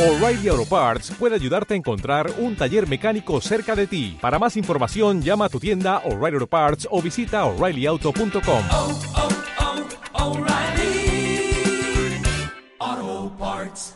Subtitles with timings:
[0.00, 4.16] O'Reilly Auto Parts puede ayudarte a encontrar un taller mecánico cerca de ti.
[4.18, 8.64] Para más información, llama a tu tienda O'Reilly Auto Parts o visita oreillyauto.com.
[8.70, 8.98] oh,
[12.80, 13.94] oh, Parts.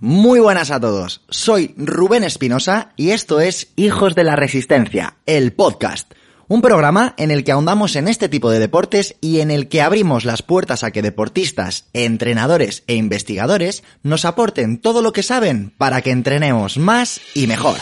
[0.00, 5.52] Muy buenas a todos, soy Rubén Espinosa y esto es Hijos de la Resistencia, el
[5.52, 6.12] podcast.
[6.48, 9.82] Un programa en el que ahondamos en este tipo de deportes y en el que
[9.82, 15.72] abrimos las puertas a que deportistas, entrenadores e investigadores nos aporten todo lo que saben
[15.78, 17.76] para que entrenemos más y mejor.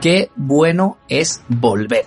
[0.00, 2.06] Qué bueno es volver.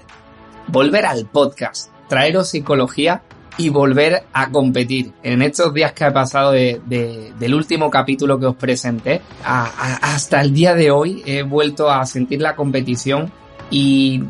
[0.67, 3.21] Volver al podcast, traeros psicología
[3.57, 5.11] y volver a competir.
[5.21, 10.41] En estos días que he pasado de, de, del último capítulo que os presenté, hasta
[10.41, 13.31] el día de hoy he vuelto a sentir la competición
[13.69, 14.23] y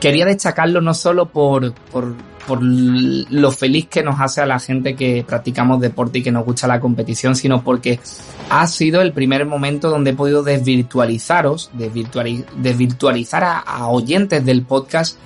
[0.00, 2.14] quería destacarlo no solo por, por,
[2.46, 6.44] por lo feliz que nos hace a la gente que practicamos deporte y que nos
[6.44, 8.00] gusta la competición, sino porque
[8.48, 15.18] ha sido el primer momento donde he podido desvirtualizaros, desvirtualiz desvirtualizar a oyentes del podcast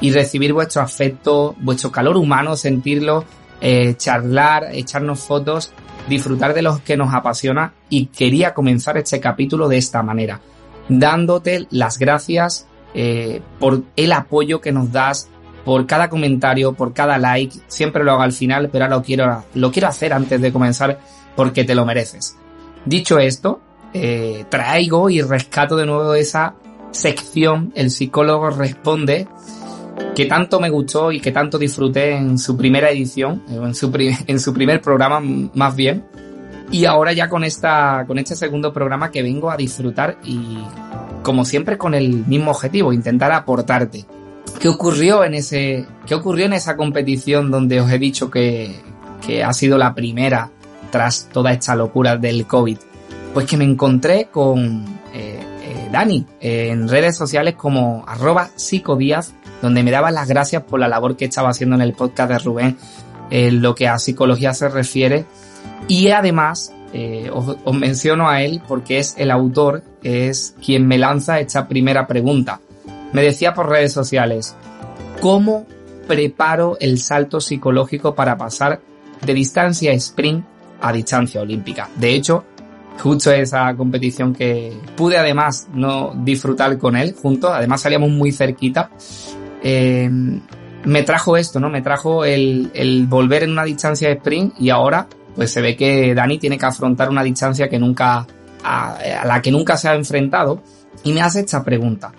[0.00, 3.24] y recibir vuestro afecto, vuestro calor humano, sentirlo,
[3.60, 5.72] eh, charlar, echarnos fotos,
[6.08, 7.74] disfrutar de lo que nos apasiona.
[7.88, 10.40] Y quería comenzar este capítulo de esta manera,
[10.88, 15.28] dándote las gracias eh, por el apoyo que nos das,
[15.64, 19.44] por cada comentario, por cada like, siempre lo hago al final, pero ahora lo quiero,
[19.54, 20.98] lo quiero hacer antes de comenzar
[21.36, 22.36] porque te lo mereces.
[22.84, 23.60] Dicho esto,
[23.92, 26.54] eh, traigo y rescato de nuevo esa
[26.92, 29.28] sección, el psicólogo responde,
[30.14, 33.90] que tanto me gustó y que tanto disfruté en su primera edición, en su,
[34.26, 35.20] en su primer programa
[35.54, 36.04] más bien.
[36.70, 40.58] Y ahora ya con esta, con este segundo programa que vengo a disfrutar y
[41.22, 44.04] como siempre con el mismo objetivo, intentar aportarte.
[44.60, 48.76] ¿Qué ocurrió en ese, qué ocurrió en esa competición donde os he dicho que,
[49.26, 50.50] que ha sido la primera
[50.90, 52.78] tras toda esta locura del COVID?
[53.34, 54.84] Pues que me encontré con
[55.14, 60.80] eh, eh, Dani en redes sociales como arroba psicodíaz donde me daba las gracias por
[60.80, 62.76] la labor que estaba haciendo en el podcast de Rubén
[63.30, 65.24] en lo que a psicología se refiere.
[65.88, 70.98] Y además, eh, os, os, menciono a él porque es el autor, es quien me
[70.98, 72.60] lanza esta primera pregunta.
[73.12, 74.54] Me decía por redes sociales,
[75.20, 75.66] ¿cómo
[76.06, 78.80] preparo el salto psicológico para pasar
[79.24, 80.44] de distancia sprint
[80.80, 81.88] a distancia olímpica?
[81.96, 82.44] De hecho,
[83.00, 88.90] justo esa competición que pude además no disfrutar con él juntos, además salíamos muy cerquita,
[89.62, 90.10] eh,
[90.84, 91.68] me trajo esto, ¿no?
[91.68, 96.14] Me trajo el, volver en una distancia de sprint y ahora pues se ve que
[96.14, 98.26] Dani tiene que afrontar una distancia que nunca,
[98.64, 100.62] a, a, la que nunca se ha enfrentado
[101.04, 102.12] y me hace esta pregunta.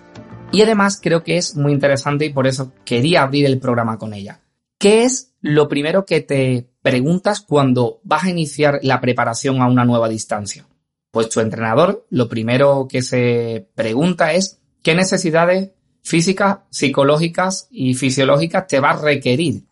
[0.52, 4.14] Y además creo que es muy interesante y por eso quería abrir el programa con
[4.14, 4.42] ella.
[4.78, 9.86] ¿Qué es lo primero que te preguntas cuando vas a iniciar la preparación a una
[9.86, 10.66] nueva distancia?
[11.12, 18.68] Pues tu entrenador lo primero que se pregunta es qué necesidades físicas, psicológicas y fisiológicas
[18.68, 19.64] te va a requerir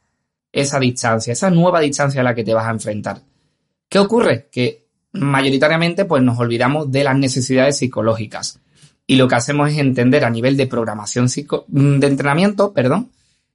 [0.51, 3.21] esa distancia, esa nueva distancia a la que te vas a enfrentar.
[3.87, 4.47] ¿Qué ocurre?
[4.51, 8.59] Que mayoritariamente pues nos olvidamos de las necesidades psicológicas
[9.07, 13.09] y lo que hacemos es entender a nivel de programación psico de entrenamiento, perdón,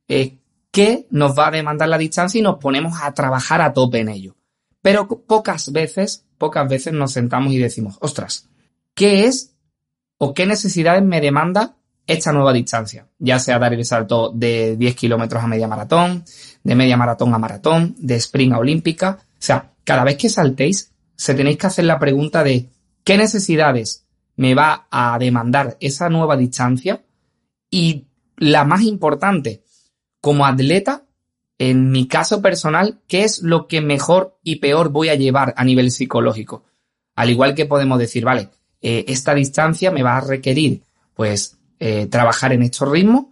[0.08, 0.36] eh,
[0.72, 4.08] qué nos va a demandar la distancia y nos ponemos a trabajar a tope en
[4.08, 4.34] ello.
[4.82, 8.48] Pero pocas veces, pocas veces nos sentamos y decimos, ostras,
[8.94, 9.54] ¿qué es
[10.18, 11.76] o qué necesidades me demanda
[12.06, 16.24] esta nueva distancia, ya sea dar el salto de 10 kilómetros a media maratón,
[16.62, 19.18] de media maratón a maratón, de sprint a olímpica.
[19.20, 22.68] O sea, cada vez que saltéis, se tenéis que hacer la pregunta de
[23.04, 24.04] qué necesidades
[24.36, 27.02] me va a demandar esa nueva distancia
[27.70, 28.06] y
[28.36, 29.62] la más importante,
[30.20, 31.04] como atleta,
[31.58, 35.64] en mi caso personal, qué es lo que mejor y peor voy a llevar a
[35.64, 36.64] nivel psicológico.
[37.14, 38.50] Al igual que podemos decir, vale,
[38.82, 40.82] eh, esta distancia me va a requerir,
[41.14, 43.26] pues, eh, trabajar en estos ritmos.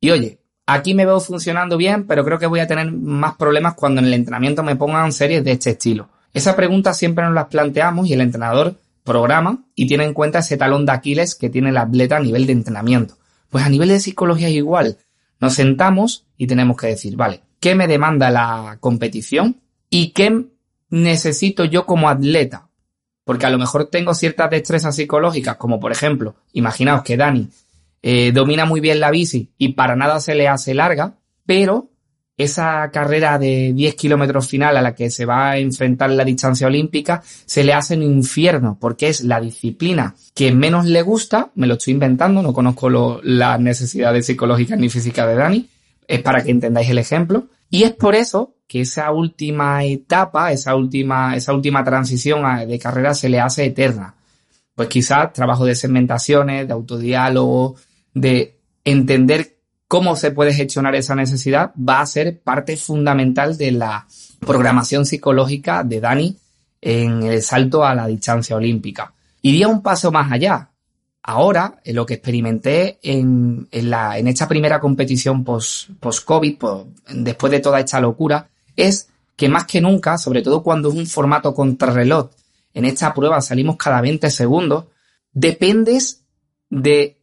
[0.00, 3.74] Y oye, aquí me veo funcionando bien, pero creo que voy a tener más problemas
[3.74, 6.08] cuando en el entrenamiento me pongan series de este estilo.
[6.32, 10.56] Esa pregunta siempre nos las planteamos y el entrenador programa y tiene en cuenta ese
[10.56, 13.16] talón de Aquiles que tiene el atleta a nivel de entrenamiento.
[13.50, 14.98] Pues a nivel de psicología es igual.
[15.40, 19.60] Nos sentamos y tenemos que decir, vale, ¿qué me demanda la competición?
[19.90, 20.46] ¿Y qué
[20.88, 22.68] necesito yo como atleta?
[23.24, 27.48] Porque a lo mejor tengo ciertas destrezas psicológicas, como por ejemplo, imaginaos que Dani
[28.02, 31.14] eh, domina muy bien la bici y para nada se le hace larga,
[31.46, 31.88] pero
[32.36, 36.66] esa carrera de 10 kilómetros final a la que se va a enfrentar la distancia
[36.66, 41.66] olímpica se le hace un infierno porque es la disciplina que menos le gusta, me
[41.66, 42.90] lo estoy inventando, no conozco
[43.22, 45.68] las necesidades psicológicas ni físicas de Dani,
[46.08, 47.46] es para que entendáis el ejemplo.
[47.70, 53.14] Y es por eso que esa última etapa, esa última, esa última transición de carrera
[53.14, 54.14] se le hace eterna.
[54.74, 57.76] Pues quizás trabajo de segmentaciones, de autodiálogo,
[58.14, 59.56] de entender
[59.88, 64.06] cómo se puede gestionar esa necesidad, va a ser parte fundamental de la
[64.40, 66.36] programación psicológica de Dani
[66.80, 69.12] en el salto a la distancia olímpica.
[69.42, 70.70] Iría un paso más allá.
[71.22, 76.56] Ahora, en lo que experimenté en, la, en esta primera competición post-COVID,
[77.14, 81.06] después de toda esta locura, es que más que nunca, sobre todo cuando es un
[81.06, 82.30] formato contrarreloj,
[82.74, 84.86] en esta prueba salimos cada 20 segundos,
[85.32, 86.24] dependes
[86.70, 87.21] de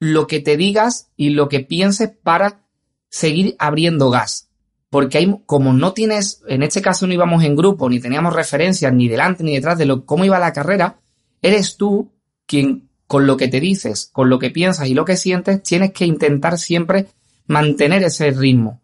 [0.00, 2.64] lo que te digas y lo que pienses para
[3.08, 4.48] seguir abriendo gas.
[4.90, 8.92] Porque hay, como no tienes, en este caso no íbamos en grupo, ni teníamos referencias
[8.92, 11.00] ni delante ni detrás de lo, cómo iba la carrera,
[11.42, 12.12] eres tú
[12.46, 15.92] quien con lo que te dices, con lo que piensas y lo que sientes, tienes
[15.92, 17.06] que intentar siempre
[17.46, 18.82] mantener ese ritmo.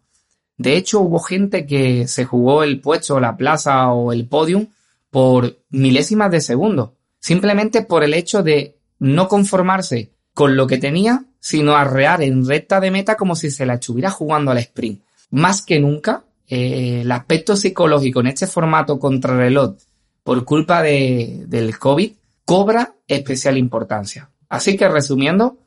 [0.57, 4.69] De hecho, hubo gente que se jugó el puesto, la plaza o el podium
[5.11, 11.25] por milésimas de segundo, simplemente por el hecho de no conformarse con lo que tenía,
[11.41, 15.03] sino arrear en recta de meta como si se la estuviera jugando al sprint.
[15.31, 19.77] Más que nunca, eh, el aspecto psicológico en este formato contrarreloj
[20.23, 22.13] por culpa de, del COVID
[22.45, 24.29] cobra especial importancia.
[24.49, 25.59] Así que resumiendo,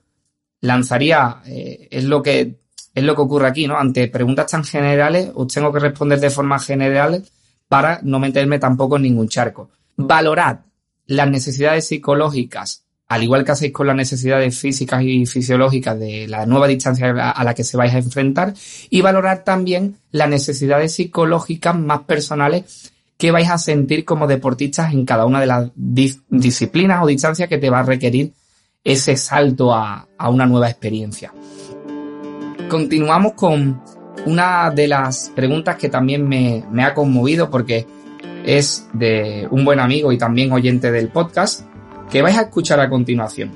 [0.62, 2.60] lanzaría, eh, es lo que
[2.94, 3.78] es lo que ocurre aquí, ¿no?
[3.78, 7.24] Ante preguntas tan generales, os tengo que responder de forma general
[7.68, 9.70] para no meterme tampoco en ningún charco.
[9.98, 10.62] Valorad
[11.06, 16.46] las necesidades psicológicas al igual que hacéis con las necesidades físicas y fisiológicas de la
[16.46, 18.54] nueva distancia a la que se vais a enfrentar,
[18.90, 25.06] y valorar también las necesidades psicológicas más personales que vais a sentir como deportistas en
[25.06, 28.34] cada una de las disciplinas o distancias que te va a requerir
[28.84, 31.34] ese salto a, una nueva experiencia.
[32.70, 33.82] Continuamos con
[34.26, 37.86] una de las preguntas que también me, ha conmovido porque
[38.46, 41.66] es de un buen amigo y también oyente del podcast,
[42.10, 43.52] que vais a escuchar a continuación.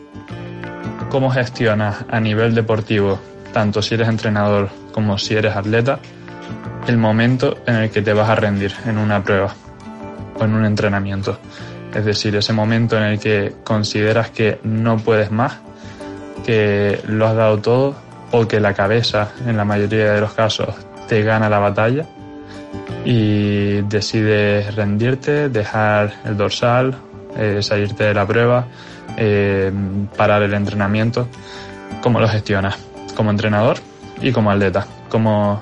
[1.10, 3.20] ¿Cómo gestionas a nivel deportivo,
[3.54, 6.00] tanto si eres entrenador como si eres atleta,
[6.88, 9.54] el momento en el que te vas a rendir en una prueba
[10.40, 11.38] o en un entrenamiento?
[11.94, 15.58] Es decir, ese momento en el que consideras que no puedes más,
[16.46, 17.96] que lo has dado todo
[18.32, 20.74] o que la cabeza, en la mayoría de los casos,
[21.08, 22.06] te gana la batalla
[23.04, 26.96] y decides rendirte, dejar el dorsal
[27.38, 28.68] eh, salirte de la prueba,
[29.18, 29.72] eh,
[30.16, 31.28] parar el entrenamiento.
[32.02, 32.78] ¿Cómo lo gestionas?
[33.16, 33.78] Como entrenador
[34.22, 34.86] y como atleta.
[35.10, 35.62] ¿Cómo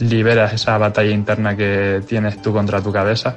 [0.00, 3.34] liberas esa batalla interna que tienes tú contra tu cabeza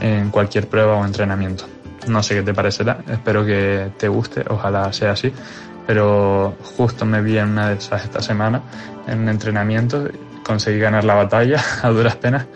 [0.00, 1.66] en cualquier prueba o entrenamiento?
[2.08, 5.32] No sé qué te parecerá, espero que te guste, ojalá sea así,
[5.86, 8.62] pero justo me vi en una de esas esta semana
[9.08, 10.08] en un entrenamiento,
[10.44, 12.46] conseguí ganar la batalla a duras penas,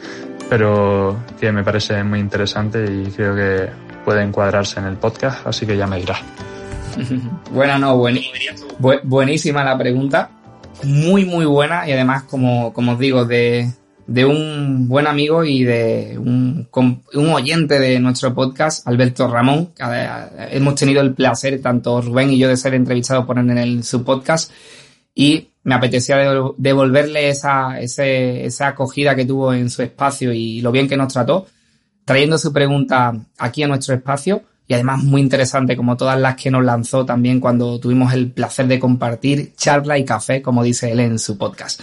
[0.49, 3.69] pero que me parece muy interesante y creo que
[4.05, 6.21] puede encuadrarse en el podcast, así que ya me dirás.
[7.53, 7.97] buena, no,
[9.05, 10.31] buenísima la pregunta.
[10.83, 13.71] Muy, muy buena y además, como, como os digo, de,
[14.07, 16.69] de un buen amigo y de un,
[17.13, 19.73] oyente de nuestro podcast, Alberto Ramón.
[20.51, 24.03] Hemos tenido el placer, tanto Rubén y yo, de ser entrevistados por él en su
[24.03, 24.53] podcast
[25.15, 26.17] y me apetecía
[26.57, 31.47] devolverle esa, esa acogida que tuvo en su espacio y lo bien que nos trató
[32.05, 36.51] trayendo su pregunta aquí a nuestro espacio y además muy interesante como todas las que
[36.51, 41.01] nos lanzó también cuando tuvimos el placer de compartir charla y café, como dice él
[41.01, 41.81] en su podcast.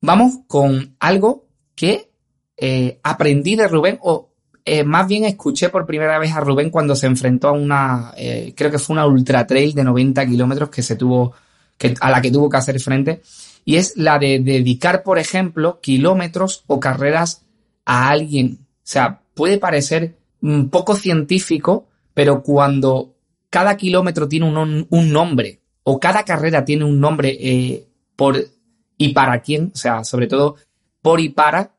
[0.00, 1.46] Vamos con algo
[1.76, 2.10] que
[2.56, 4.28] eh, aprendí de Rubén o
[4.64, 8.52] eh, más bien escuché por primera vez a Rubén cuando se enfrentó a una, eh,
[8.56, 11.32] creo que fue una ultra trail de 90 kilómetros que se tuvo,
[11.76, 13.22] que, a la que tuvo que hacer frente
[13.64, 17.46] y es la de dedicar, por ejemplo, kilómetros o carreras
[17.84, 23.14] a alguien sea, puede parecer un poco científico, pero cuando
[23.50, 28.36] cada kilómetro tiene un, nombre o cada carrera tiene un nombre eh, por
[28.96, 30.56] y para quién, o sea, sobre todo
[31.02, 31.72] por y para,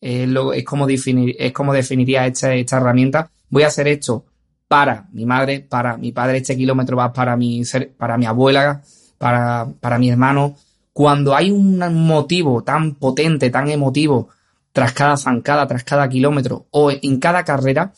[0.00, 3.30] eh, es, como definir, es como definiría esta, esta herramienta.
[3.48, 4.24] Voy a hacer esto
[4.66, 7.62] para mi madre, para mi padre, este kilómetro va para mi,
[7.96, 8.82] para mi abuela,
[9.18, 10.56] para, para mi hermano.
[10.92, 14.30] Cuando hay un motivo tan potente, tan emotivo,
[14.76, 17.94] tras cada zancada, tras cada kilómetro o en cada carrera,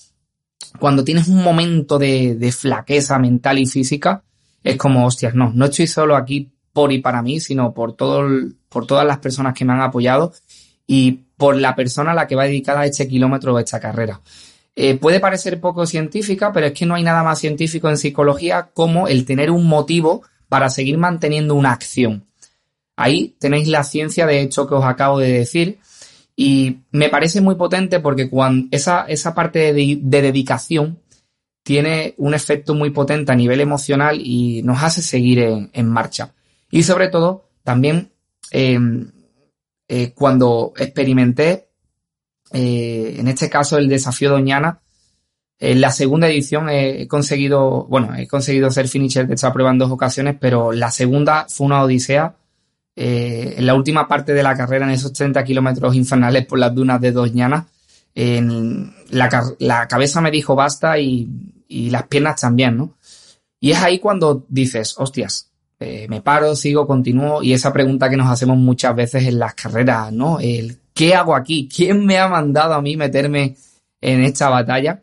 [0.78, 4.22] cuando tienes un momento de, flaqueza mental y física,
[4.62, 8.28] es como, hostias, no, no estoy solo aquí por y para mí, sino por todo
[8.68, 10.32] por todas las personas que me han apoyado
[10.86, 14.20] y por la persona a la que va dedicada este kilómetro o esta carrera.
[14.76, 18.70] Eh, puede parecer poco científica, pero es que no hay nada más científico en psicología
[18.72, 22.28] como el tener un motivo para seguir manteniendo una acción.
[22.94, 25.80] Ahí tenéis la ciencia de hecho que os acabo de decir
[26.40, 31.00] y me parece muy potente porque cuando esa, esa parte de, dedicación
[31.64, 35.40] tiene un efecto muy potente a nivel emocional y nos hace seguir
[35.72, 36.32] en, marcha.
[36.70, 38.12] Y sobre todo, también
[38.52, 39.10] em,
[39.88, 41.70] eh, cuando experimenté,
[42.52, 44.80] eh, en este caso el desafío Doñana,
[45.58, 49.78] en la segunda edición he conseguido, bueno, he conseguido ser finisher de esta prueba en
[49.78, 52.36] dos ocasiones, pero la segunda fue una odisea
[53.00, 56.74] eh, en la última parte de la carrera, en esos 30 kilómetros infernales por las
[56.74, 57.64] dunas de Doñana,
[58.12, 61.28] en la, cabeza me dijo basta y,
[61.68, 62.96] las piernas también, ¿no?
[63.60, 68.16] Y es ahí cuando dices, hostias, eh, me paro, sigo, continúo, y esa pregunta que
[68.16, 70.40] nos hacemos muchas veces en las carreras, ¿no?
[70.40, 71.68] El ¿qué hago aquí?
[71.72, 73.54] ¿Quién me ha mandado a mí meterme
[74.00, 75.02] en esta batalla?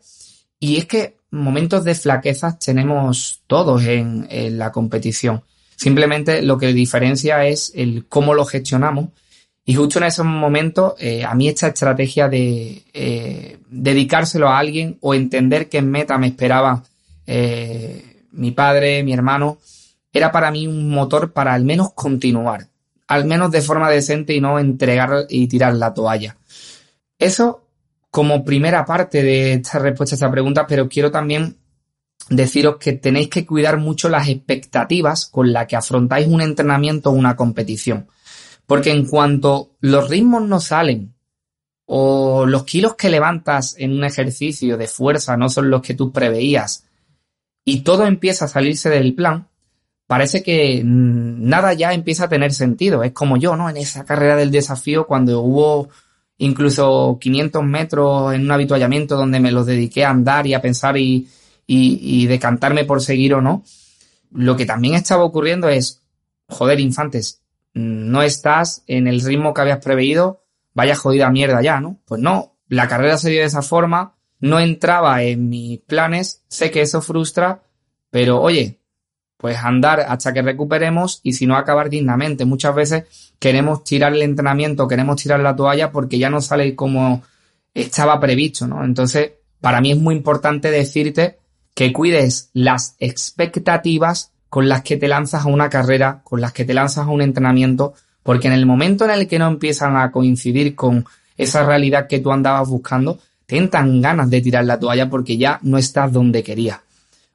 [0.60, 5.42] Y es que momentos de flaquezas tenemos todos en la competición.
[5.76, 9.10] Simplemente lo que diferencia es el cómo lo gestionamos.
[9.64, 14.96] Y justo en esos momentos, eh, a mí esta estrategia de eh, dedicárselo a alguien
[15.00, 16.82] o entender en meta me esperaba
[17.26, 19.58] eh, mi padre, mi hermano,
[20.12, 22.68] era para mí un motor para al menos continuar,
[23.08, 26.36] al menos de forma decente y no entregar y tirar la toalla.
[27.18, 27.62] Eso
[28.10, 31.56] como primera parte de esta respuesta a esta pregunta, pero quiero también
[32.28, 37.14] deciros que tenéis que cuidar mucho las expectativas con las que afrontáis un entrenamiento o
[37.14, 38.08] una competición.
[38.66, 41.14] Porque en cuanto los ritmos no salen
[41.86, 46.10] o los kilos que levantas en un ejercicio de fuerza no son los que tú
[46.10, 46.84] preveías
[47.64, 49.48] y todo empieza a salirse del plan,
[50.06, 53.02] parece que nada ya empieza a tener sentido.
[53.02, 53.68] Es como yo, ¿no?
[53.68, 55.88] En esa carrera del desafío cuando hubo
[56.38, 60.96] incluso 500 metros en un habituallamiento donde me los dediqué a andar y a pensar
[61.66, 63.64] y, y, decantarme por seguir o no,
[64.32, 66.02] lo que también estaba ocurriendo es,
[66.48, 67.42] joder, infantes,
[67.74, 70.44] no estás en el ritmo que habías preveído,
[70.74, 71.98] vaya jodida mierda ya, ¿no?
[72.06, 76.70] Pues no, la carrera se dio de esa forma, no entraba en mis planes, sé
[76.70, 77.62] que eso frustra,
[78.10, 78.80] pero oye,
[79.36, 82.44] pues andar hasta que recuperemos y si no acabar dignamente.
[82.44, 87.22] Muchas veces queremos tirar el entrenamiento, queremos tirar la toalla porque ya no sale como
[87.74, 88.84] estaba previsto, ¿no?
[88.84, 91.38] Entonces, para mí es muy importante decirte
[91.76, 96.64] que cuides las expectativas con las que te lanzas a una carrera, con las que
[96.64, 97.92] te lanzas a un entrenamiento,
[98.22, 101.04] porque en el momento en el que no empiezan a coincidir con
[101.36, 105.58] esa realidad que tú andabas buscando, te entran ganas de tirar la toalla porque ya
[105.62, 106.80] no estás donde querías.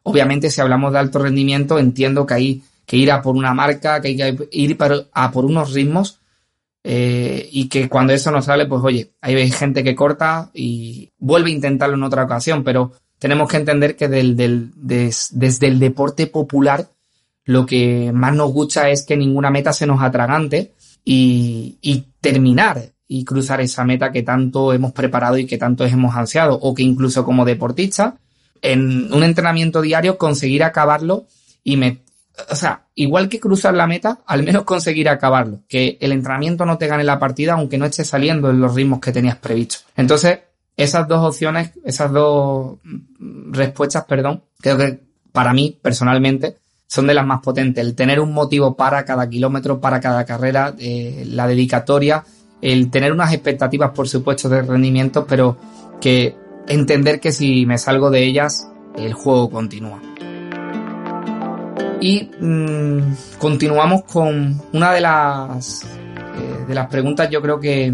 [0.02, 4.02] Obviamente, si hablamos de alto rendimiento, entiendo que hay que ir a por una marca,
[4.02, 4.76] que hay que ir
[5.14, 6.20] a por unos ritmos
[6.84, 11.52] eh, y que cuando eso no sale, pues oye, hay gente que corta y vuelve
[11.52, 16.90] a intentarlo en otra ocasión, pero tenemos que entender que desde el deporte popular
[17.46, 20.74] lo que más nos gusta es que ninguna meta se nos atragante
[21.06, 21.78] y,
[22.20, 26.74] terminar y cruzar esa meta que tanto hemos preparado y que tanto hemos ansiado o
[26.74, 28.18] que incluso como deportista
[28.60, 31.28] en un entrenamiento diario conseguir acabarlo
[31.64, 32.02] y me,
[32.50, 36.80] o sea, igual que cruzar la meta, al menos conseguir acabarlo, que el entrenamiento no
[36.80, 39.78] te gane la partida aunque no esté saliendo en los ritmos que tenías previsto.
[39.96, 40.40] Entonces,
[40.78, 42.78] esas dos opciones, esas dos
[43.52, 45.00] respuestas, perdón, creo que
[45.32, 47.84] para mí personalmente son de las más potentes.
[47.84, 52.24] El tener un motivo para cada kilómetro, para cada carrera, eh, la dedicatoria,
[52.62, 55.58] el tener unas expectativas, por supuesto, de rendimiento, pero
[56.00, 56.36] que
[56.68, 60.02] entender que si me salgo de ellas, el juego continúa.
[62.02, 65.86] Y mm, continuamos con una de las
[66.18, 67.92] eh, de las preguntas yo creo que,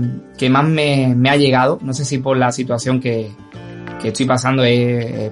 [0.50, 3.32] más me, ha llegado, no sé si por la situación que,
[4.04, 5.32] estoy pasando he,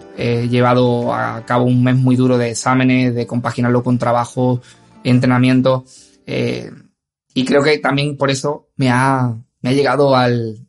[0.49, 4.61] llevado a cabo un mes muy duro de exámenes, de compaginarlo con trabajo,
[5.03, 5.85] entrenamiento,
[6.25, 6.71] eh,
[7.33, 10.65] y creo que también por eso me ha, me ha llegado al,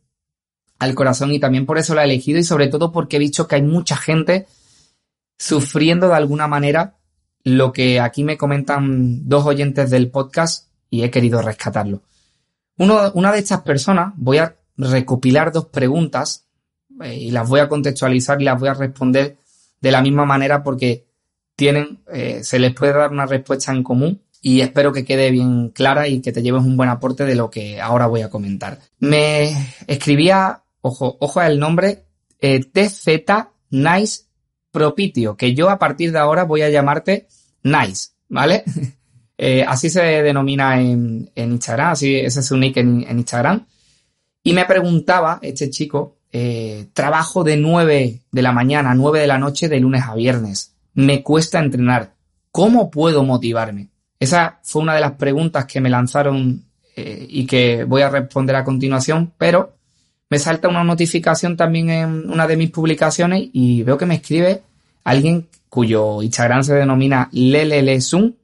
[0.79, 3.47] al corazón y también por eso la he elegido y sobre todo porque he visto
[3.47, 4.47] que hay mucha gente
[5.37, 6.95] sufriendo de alguna manera.
[7.43, 12.01] Lo que aquí me comentan dos oyentes del podcast y he querido rescatarlo
[12.77, 16.45] una de estas personas, voy a recopilar dos preguntas
[17.01, 19.37] eh, y las voy a contextualizar y las voy a responder
[19.81, 21.07] de la misma manera porque
[21.55, 25.69] tienen, eh, se les puede dar una respuesta en común y espero que quede bien
[25.69, 28.79] clara y que te lleves un buen aporte de lo que ahora voy a comentar.
[28.99, 29.51] Me
[29.87, 32.05] escribía, ojo, ojo al nombre,
[32.39, 33.07] eh, TZ
[33.71, 34.25] Nice
[34.69, 37.27] Propitio, que yo a partir de ahora voy a llamarte
[37.63, 38.63] Nice, ¿vale?
[39.37, 43.65] Eh, así se denomina en, en, Instagram, así ese es su nick en, en Instagram.
[44.43, 49.27] Y me preguntaba este chico, eh, trabajo de 9 de la mañana a 9 de
[49.27, 50.73] la noche de lunes a viernes.
[50.93, 52.13] Me cuesta entrenar.
[52.51, 53.89] ¿Cómo puedo motivarme?
[54.19, 56.63] Esa fue una de las preguntas que me lanzaron
[56.95, 59.73] eh, y que voy a responder a continuación, pero
[60.29, 64.61] me salta una notificación también en una de mis publicaciones y veo que me escribe
[65.03, 68.36] alguien cuyo Instagram se denomina Lelelesun.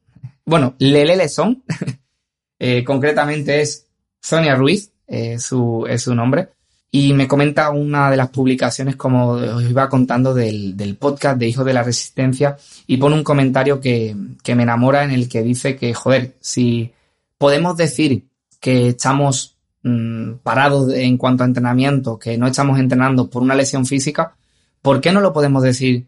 [0.46, 1.64] Bueno, Leleleson.
[2.60, 3.88] eh, concretamente es
[4.22, 6.50] Sonia Ruiz, eh, su, es su nombre.
[6.92, 11.48] Y me comenta una de las publicaciones, como os iba contando, del, del podcast de
[11.48, 15.42] Hijos de la Resistencia y pone un comentario que, que me enamora en el que
[15.42, 16.94] dice que, joder, si
[17.40, 18.28] podemos decir
[18.60, 23.88] que estamos mmm, parados en cuanto a entrenamiento, que no estamos entrenando por una lesión
[23.88, 24.36] física,
[24.84, 26.06] ¿por qué no lo podemos decir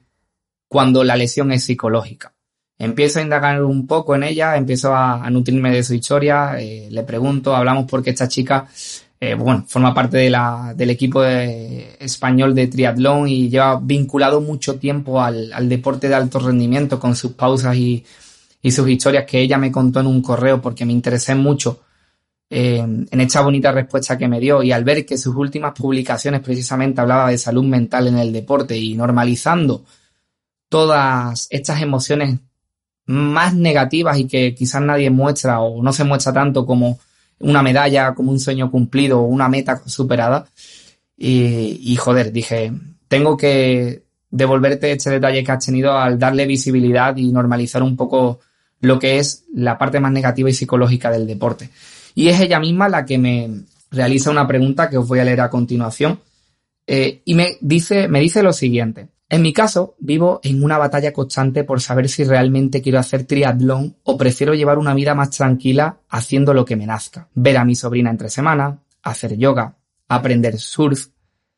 [0.68, 2.35] cuando la lesión es psicológica?
[2.78, 7.04] Empiezo a indagar un poco en ella, empiezo a, nutrirme de su historia, eh, le
[7.04, 8.68] pregunto, hablamos porque esta chica
[9.20, 14.78] eh, bueno, forma parte de la, del equipo español de triatlón y lleva vinculado mucho
[14.78, 18.06] tiempo al, al, deporte de alto rendimiento con sus pausas y,
[18.62, 21.80] y, sus historias que ella me contó en un correo porque me interesé mucho
[22.50, 26.42] eh, en esta bonita respuesta que me dio y al ver que sus últimas publicaciones
[26.42, 29.84] precisamente hablaba de salud mental en el deporte y normalizando
[30.70, 32.40] todas estas emociones
[33.08, 37.00] más negativas y que quizás nadie muestra o no se muestra tanto como
[37.40, 40.48] una medalla como un sueño cumplido o una meta superada.
[41.18, 42.74] Y, joder, dije,
[43.08, 48.40] tengo que devolverte este detalle que has tenido al darle visibilidad y normalizar un poco
[48.82, 51.70] lo que es la parte más negativa y psicológica del deporte.
[52.16, 53.50] Y es ella misma la que me
[53.92, 56.20] realiza una pregunta que os voy a leer a continuación.
[56.88, 59.08] Eh, y me dice, me dice lo siguiente.
[59.28, 63.98] En mi caso, vivo en una batalla constante por saber si realmente quiero hacer triatlón
[64.04, 67.28] o prefiero llevar una vida más tranquila haciendo lo que me nazca.
[67.34, 69.78] Ver a mi sobrina entre semana, hacer yoga,
[70.08, 71.08] aprender surf,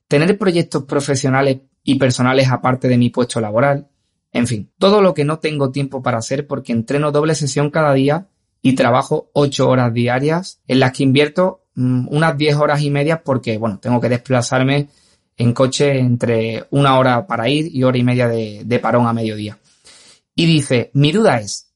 [0.07, 3.89] tener proyectos profesionales y personales aparte de mi puesto laboral.
[4.31, 7.93] En fin, todo lo que no tengo tiempo para hacer porque entreno doble sesión cada
[7.93, 8.27] día
[8.61, 13.23] y trabajo ocho horas diarias en las que invierto mmm, unas diez horas y media
[13.23, 14.87] porque, bueno, tengo que desplazarme
[15.37, 19.59] en coche entre una hora para ir y hora y media de, parón a mediodía.
[20.35, 21.71] Y dice, mi duda es,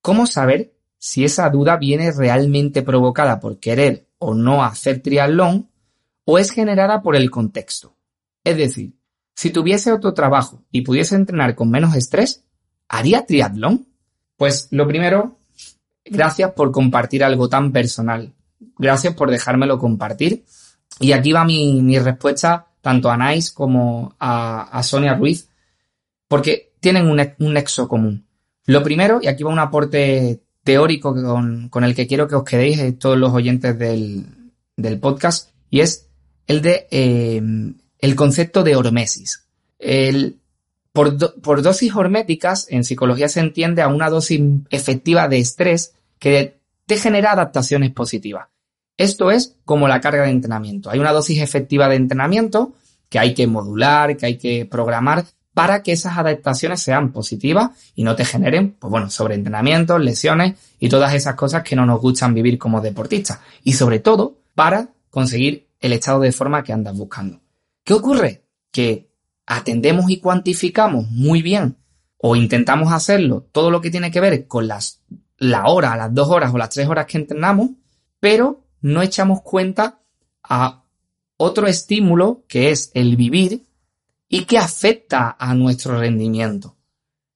[0.00, 5.68] ¿cómo saber si esa duda viene realmente provocada por querer o no hacer triatlón
[6.24, 7.94] o es generada por el contexto?
[8.44, 8.94] Es decir,
[9.34, 12.44] si tuviese otro trabajo y pudiese entrenar con menos estrés,
[12.88, 13.86] ¿haría triatlón?
[14.36, 15.38] Pues lo primero,
[16.04, 18.32] gracias por compartir algo tan personal.
[18.78, 20.44] Gracias por dejármelo compartir.
[20.98, 25.48] Y aquí va mi respuesta tanto a Nice como a, Sonia Ruiz,
[26.28, 28.26] porque tienen un, un, nexo común.
[28.66, 32.44] Lo primero, y aquí va un aporte teórico con, con el que quiero que os
[32.44, 34.26] quedéis eh, todos los oyentes del,
[34.76, 36.08] del, podcast, y es
[36.46, 37.40] el de eh,
[37.98, 39.46] el concepto de hormesis.
[39.78, 40.40] El,
[40.92, 44.40] por, do, por dosis horméticas, en psicología se entiende a una dosis
[44.70, 48.48] efectiva de estrés que te genera adaptaciones positivas.
[48.96, 50.90] Esto es como la carga de entrenamiento.
[50.90, 52.74] Hay una dosis efectiva de entrenamiento
[53.08, 55.24] que hay que modular, que hay que programar
[55.54, 60.88] para que esas adaptaciones sean positivas y no te generen, pues bueno, sobreentrenamientos, lesiones y
[60.88, 63.40] todas esas cosas que no nos gustan vivir como deportistas.
[63.62, 67.40] Y sobre todo, para conseguir el estado de forma que andas buscando.
[67.84, 68.44] ¿Qué ocurre?
[68.70, 69.10] Que
[69.46, 71.76] atendemos y cuantificamos muy bien
[72.16, 75.02] o intentamos hacerlo todo lo que tiene que ver con las,
[75.36, 77.70] la hora, las dos horas o las tres horas que entrenamos,
[78.20, 80.00] pero no echamos cuenta
[80.42, 80.82] a
[81.36, 83.64] otro estímulo que es el vivir
[84.28, 86.76] y que afecta a nuestro rendimiento.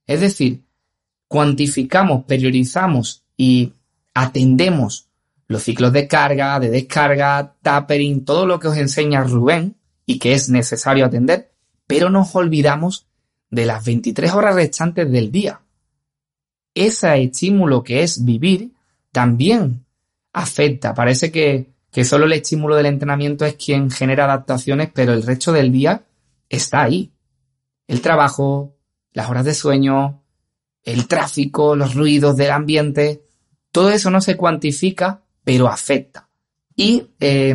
[0.07, 0.65] Es decir,
[1.29, 3.73] cuantificamos, priorizamos y
[4.15, 5.09] atendemos
[5.49, 10.33] los ciclos de carga, de descarga, tapering, todo lo que os enseña Rubén y que
[10.33, 11.53] es necesario atender,
[11.87, 13.07] pero nos olvidamos
[13.51, 15.61] de las 23 horas restantes del día.
[16.75, 18.73] Ese estímulo que es vivir
[19.13, 19.86] también
[20.37, 20.92] afecta.
[20.92, 25.51] Parece que, que solo el estímulo del entrenamiento es quien genera adaptaciones, pero el resto
[25.51, 26.05] del día
[26.49, 27.11] está ahí.
[27.87, 28.77] El trabajo,
[29.12, 30.22] las horas de sueño,
[30.83, 33.25] el tráfico, los ruidos del ambiente,
[33.72, 36.29] todo eso no se cuantifica, pero afecta.
[36.75, 37.55] Y eh,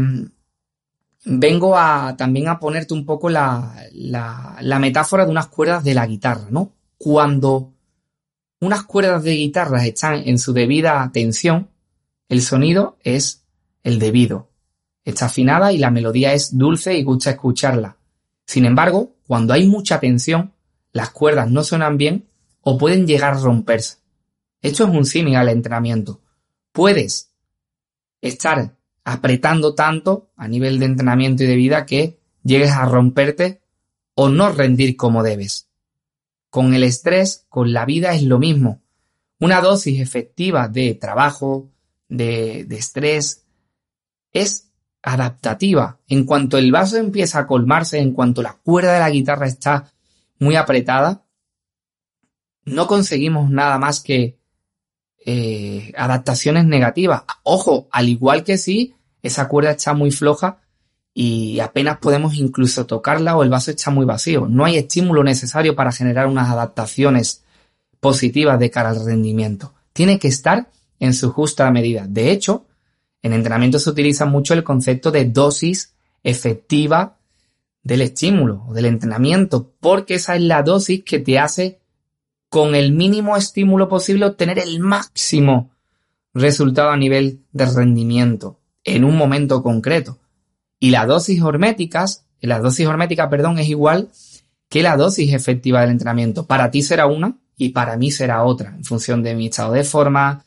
[1.26, 5.94] vengo a también a ponerte un poco la, la, la metáfora de unas cuerdas de
[5.94, 6.74] la guitarra, ¿no?
[6.98, 7.74] Cuando
[8.60, 11.71] unas cuerdas de guitarra están en su debida tensión,
[12.32, 13.44] el sonido es
[13.84, 14.52] el debido.
[15.04, 17.98] Está afinada y la melodía es dulce y gusta escucharla.
[18.46, 20.54] Sin embargo, cuando hay mucha tensión,
[20.94, 22.30] las cuerdas no suenan bien
[22.62, 23.98] o pueden llegar a romperse.
[24.62, 26.22] Esto es un símil al entrenamiento.
[26.72, 27.34] Puedes
[28.22, 33.62] estar apretando tanto a nivel de entrenamiento y de vida que llegues a romperte
[34.16, 35.68] o no rendir como debes.
[36.50, 38.80] Con el estrés, con la vida es lo mismo.
[39.38, 41.72] Una dosis efectiva de trabajo,
[42.12, 43.44] de, estrés,
[44.32, 44.70] es
[45.02, 46.00] adaptativa.
[46.08, 49.92] En cuanto el vaso empieza a colmarse, en cuanto la cuerda de la guitarra está
[50.40, 51.24] muy apretada,
[52.66, 54.38] no conseguimos nada más que
[55.26, 57.24] eh, adaptaciones negativas.
[57.44, 58.94] Ojo, al igual que si
[59.24, 60.60] esa cuerda está muy floja
[61.14, 64.48] y apenas podemos incluso tocarla o el vaso está muy vacío.
[64.48, 67.44] No hay estímulo necesario para generar unas adaptaciones
[68.00, 69.74] positivas de cara al rendimiento.
[69.94, 70.70] Tiene que estar
[71.02, 72.06] en su justa medida.
[72.08, 72.66] De hecho,
[73.24, 77.18] en entrenamiento se utiliza mucho el concepto de dosis efectiva
[77.84, 81.80] del estímulo o del entrenamiento, porque esa es la dosis que te hace
[82.50, 85.72] con el mínimo estímulo posible obtener el máximo
[86.36, 90.20] resultado a nivel de rendimiento en un momento concreto.
[90.80, 94.10] Y la dosis horméticas, la dosis hormética, perdón, es igual
[94.70, 96.46] que la dosis efectiva del entrenamiento.
[96.46, 99.84] Para ti será una y para mí será otra, en función de mi estado de
[99.84, 100.44] forma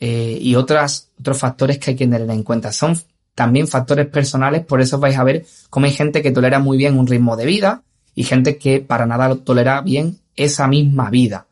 [0.00, 2.72] eh, y otras, otros factores que hay que tener en cuenta.
[2.72, 2.98] Son
[3.34, 6.98] también factores personales, por eso vais a ver cómo hay gente que tolera muy bien
[6.98, 7.82] un ritmo de vida
[8.14, 11.46] y gente que para nada tolera bien esa misma vida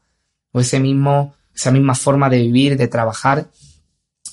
[0.53, 3.49] o ese mismo, esa misma forma de vivir, de trabajar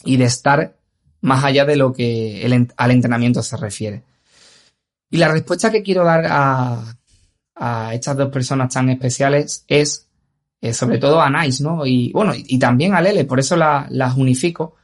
[0.06, 0.76] y de estar
[1.22, 4.02] más allá de lo que al entrenamiento se refiere.
[5.10, 6.98] Y la respuesta que quiero dar a,
[7.56, 10.08] a estas dos personas tan especiales es,
[10.62, 11.86] eh, sobre todo a Nice, ¿no?
[11.86, 14.76] Y bueno, y, también a Lele, por eso las unifico.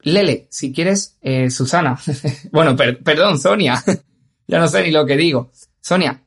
[0.00, 1.98] Lele, si quieres, eh, Susana,
[2.52, 3.82] bueno, perdón, Sonia,
[4.46, 5.50] ya no sé ni lo que digo.
[5.80, 6.22] Sonia,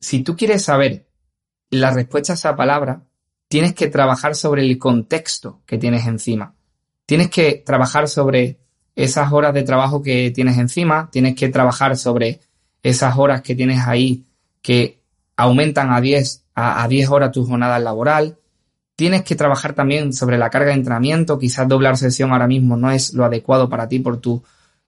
[0.00, 1.06] si tú quieres saber
[1.68, 3.02] la respuesta a esa palabra,
[3.48, 6.54] tienes que trabajar sobre el contexto que tienes encima.
[7.04, 8.60] Tienes que trabajar sobre
[8.96, 12.40] esas horas de trabajo que tienes encima, tienes que trabajar sobre
[12.82, 14.24] esas horas que tienes ahí
[14.62, 15.02] que
[15.36, 18.36] aumentan a 10, a, 10 horas tu jornada laboral.
[18.96, 22.90] Tienes que trabajar también sobre la carga de entrenamiento, quizás doblar sesión ahora mismo no
[22.90, 24.42] es lo adecuado para ti por tu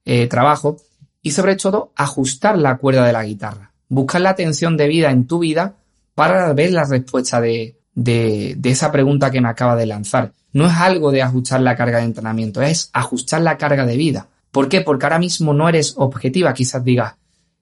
[0.04, 0.76] eh, trabajo.
[1.22, 3.72] Y sobre todo, ajustar la cuerda de la guitarra.
[3.88, 5.74] Buscar la tensión de vida en tu vida
[6.14, 10.32] para ver la respuesta de, de, de esa pregunta que me acaba de lanzar.
[10.52, 14.28] No es algo de ajustar la carga de entrenamiento, es ajustar la carga de vida.
[14.50, 14.82] ¿Por qué?
[14.82, 16.52] Porque ahora mismo no eres objetiva.
[16.52, 17.14] Quizás digas,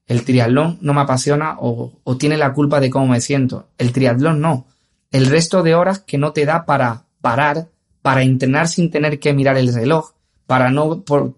[0.07, 3.69] el triatlón no me apasiona o, tiene la culpa de cómo me siento.
[3.79, 4.67] El triatlón no.
[5.11, 7.69] El resto de horas que no te da para parar,
[8.03, 10.13] para entrenar sin tener que mirar el reloj,
[10.47, 11.35] para no, por,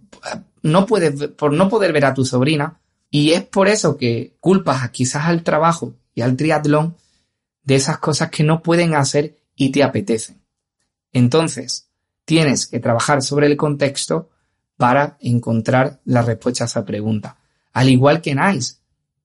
[0.63, 2.81] no puedes, por no poder ver a tu sobrina.
[3.11, 6.97] Y es por eso que culpas quizás al trabajo y al triatlón
[7.65, 10.43] de esas cosas que no pueden hacer y te apetecen.
[11.13, 11.89] Entonces,
[12.25, 14.31] tienes que trabajar sobre el contexto
[14.77, 17.37] para encontrar la respuesta a esa pregunta.
[17.73, 18.77] Al igual que Nice.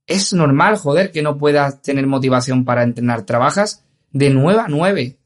[0.06, 3.24] Es normal, joder, que no puedas tener motivación para entrenar.
[3.24, 5.18] Trabajas de 9 a 9,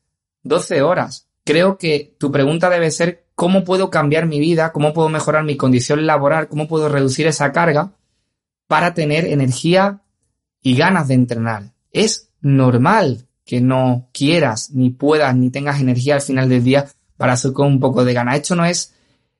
[0.43, 1.27] 12 horas.
[1.43, 5.57] Creo que tu pregunta debe ser cómo puedo cambiar mi vida, cómo puedo mejorar mi
[5.57, 7.93] condición laboral, cómo puedo reducir esa carga
[8.67, 10.01] para tener energía
[10.61, 11.73] y ganas de entrenar.
[11.91, 17.33] Es normal que no quieras, ni puedas, ni tengas energía al final del día para
[17.33, 18.35] hacer con un poco de gana.
[18.35, 18.93] Esto no es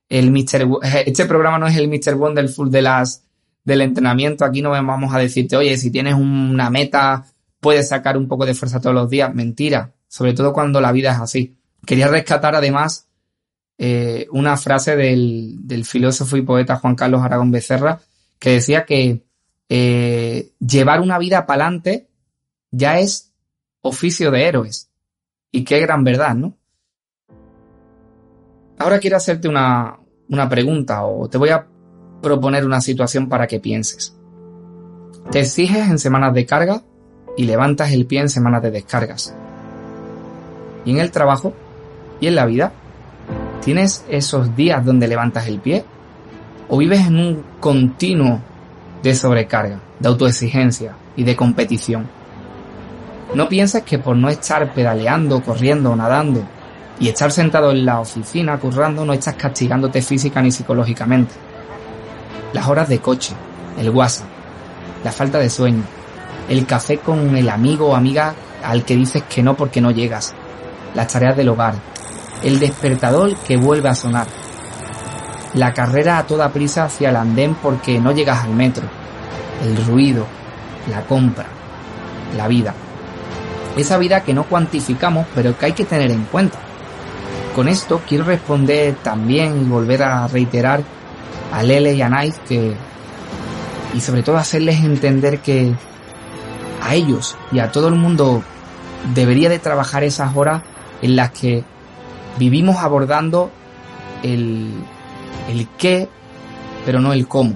[0.10, 0.68] el Mr.
[1.06, 2.16] Este programa no es el Mr.
[2.16, 3.24] Wonderful de las,
[3.64, 4.46] del entrenamiento.
[4.46, 7.26] Aquí no vamos a decirte, oye, si tienes una meta,
[7.60, 9.34] puedes sacar un poco de fuerza todos los días.
[9.34, 9.94] Mentira.
[10.08, 11.56] Sobre todo cuando la vida es así.
[11.86, 13.08] Quería rescatar además
[13.78, 18.00] eh, una frase del, filósofo y poeta Juan Carlos Aragón Becerra
[18.38, 19.24] que decía que
[19.70, 22.08] eh, llevar una vida para adelante
[22.72, 23.32] ya es
[23.82, 24.90] oficio de héroes.
[25.52, 26.58] Y qué gran verdad, ¿no?
[28.78, 31.68] Ahora quiero hacerte una, una pregunta o te voy a
[32.22, 34.16] proponer una situación para que pienses.
[35.32, 36.84] Te exiges en semanas de carga
[37.38, 39.34] y levantas el pie en semanas de descargas.
[40.86, 41.54] ¿Y en el trabajo?
[42.20, 42.72] ¿Y en la vida?
[43.64, 45.86] ¿Tienes esos días donde levantas el pie?
[46.68, 48.40] ¿O vives en un continuo
[49.04, 52.08] de sobrecarga, de autoexigencia y de competición?
[53.36, 56.44] No pienses que por no estar pedaleando, corriendo o nadando
[57.00, 61.34] y estar sentado en la oficina currando no estás castigándote física ni psicológicamente.
[62.54, 63.34] Las horas de coche,
[63.78, 64.28] el WhatsApp,
[65.04, 65.84] la falta de sueño,
[66.50, 68.34] el café con el amigo o amiga
[68.64, 70.34] al que dices que no porque no llegas,
[70.94, 71.76] las tareas del hogar,
[72.44, 74.28] el despertador que vuelve a sonar,
[75.54, 78.84] la carrera a toda prisa hacia el andén porque no llegas al metro,
[79.64, 80.26] el ruido,
[80.90, 81.46] la compra,
[82.36, 82.74] la vida
[83.78, 86.60] esa vida que no cuantificamos, pero que hay que tener en cuenta.
[87.56, 90.82] con esto quiero responder también y volver a reiterar
[91.52, 92.76] a Lele y a Nike que
[93.94, 95.74] y sobre todo hacerles entender que
[96.82, 98.44] a ellos y a todo el mundo
[99.14, 100.64] debería de trabajar esas horas
[101.02, 101.64] en las que
[102.38, 103.52] vivimos abordando
[104.24, 104.72] el,
[105.50, 106.08] el qué,
[106.86, 107.56] pero no el cómo.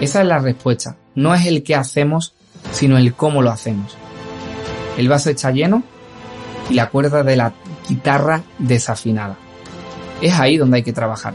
[0.00, 0.96] Esa es la respuesta.
[1.14, 2.34] No es el qué hacemos,
[2.72, 3.96] sino el cómo lo hacemos.
[4.96, 5.82] El vaso está lleno
[6.70, 7.52] y la cuerda de la
[7.88, 9.36] guitarra desafinada.
[10.20, 11.34] Es ahí donde hay que trabajar.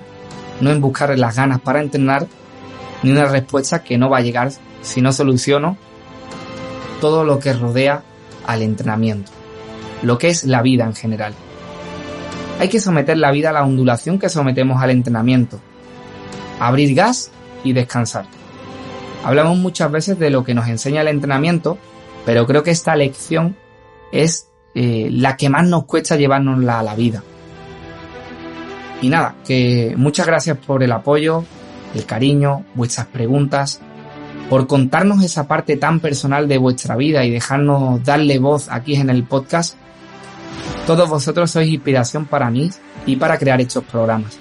[0.61, 2.27] No en buscar las ganas para entrenar,
[3.03, 5.77] ni una respuesta que no va a llegar si no soluciono
[6.99, 8.03] todo lo que rodea
[8.45, 9.31] al entrenamiento,
[10.01, 11.33] lo que es la vida en general.
[12.59, 15.59] Hay que someter la vida a la ondulación que sometemos al entrenamiento,
[16.59, 17.31] abrir gas
[17.63, 18.25] y descansar.
[19.23, 21.77] Hablamos muchas veces de lo que nos enseña el entrenamiento,
[22.25, 23.55] pero creo que esta lección
[24.11, 27.23] es eh, la que más nos cuesta llevárnosla a la vida.
[29.01, 31.43] Y nada, que muchas gracias por el apoyo,
[31.93, 33.79] el cariño, vuestras preguntas,
[34.49, 39.09] por contarnos esa parte tan personal de vuestra vida y dejarnos darle voz aquí en
[39.09, 39.75] el podcast.
[40.87, 42.69] Todos vosotros sois inspiración para mí
[43.05, 44.39] y para crear estos programas.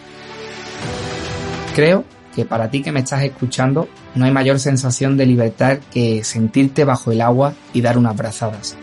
[1.74, 6.22] Creo que para ti que me estás escuchando no hay mayor sensación de libertad que
[6.22, 8.76] sentirte bajo el agua y dar unas brazadas.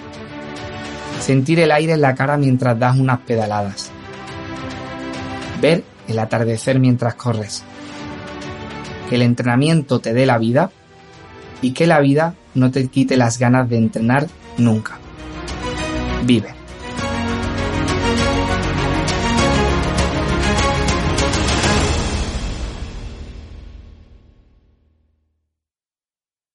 [1.19, 3.92] Sentir el aire en la cara mientras das unas pedaladas.
[5.63, 7.63] Ver el atardecer mientras corres
[9.10, 10.71] que el entrenamiento te dé la vida
[11.62, 14.97] y que la vida no te quite las ganas de entrenar nunca.
[16.26, 16.53] Vive.